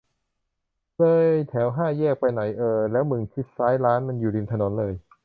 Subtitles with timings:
[0.97, 4.93] เลยแถวห้าแยกไปหน่อย เออ แล้วมึงชิดซ้าย ร้านมันอยู่ริมถนนเลย